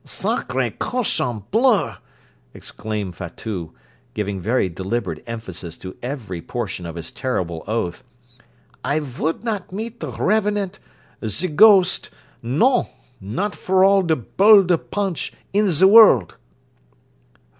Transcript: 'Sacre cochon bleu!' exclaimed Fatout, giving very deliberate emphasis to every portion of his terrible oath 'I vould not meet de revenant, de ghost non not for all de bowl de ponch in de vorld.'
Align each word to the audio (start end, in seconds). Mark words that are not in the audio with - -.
'Sacre 0.03 0.71
cochon 0.79 1.43
bleu!' 1.51 1.93
exclaimed 2.55 3.15
Fatout, 3.15 3.69
giving 4.15 4.41
very 4.41 4.67
deliberate 4.67 5.23
emphasis 5.27 5.77
to 5.77 5.95
every 6.01 6.41
portion 6.41 6.87
of 6.87 6.95
his 6.95 7.11
terrible 7.11 7.63
oath 7.67 8.03
'I 8.83 8.97
vould 9.01 9.43
not 9.43 9.71
meet 9.71 9.99
de 9.99 10.07
revenant, 10.07 10.79
de 11.21 11.47
ghost 11.47 12.09
non 12.41 12.87
not 13.19 13.53
for 13.53 13.83
all 13.83 14.01
de 14.01 14.15
bowl 14.15 14.63
de 14.63 14.79
ponch 14.79 15.33
in 15.53 15.67
de 15.67 15.71
vorld.' 15.85 16.33